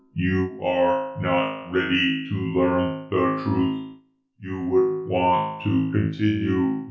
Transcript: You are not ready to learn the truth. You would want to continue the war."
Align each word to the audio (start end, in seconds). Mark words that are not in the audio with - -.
You 0.15 0.59
are 0.63 1.21
not 1.21 1.71
ready 1.71 2.27
to 2.31 2.35
learn 2.57 3.09
the 3.11 3.43
truth. 3.43 3.99
You 4.39 4.69
would 4.69 5.09
want 5.09 5.63
to 5.63 5.91
continue 5.93 6.49
the 6.49 6.61
war." 6.63 6.77